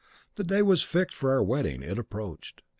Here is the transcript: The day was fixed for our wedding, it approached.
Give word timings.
The 0.33 0.43
day 0.43 0.63
was 0.63 0.81
fixed 0.81 1.15
for 1.15 1.31
our 1.31 1.43
wedding, 1.43 1.83
it 1.83 1.99
approached. 1.99 2.63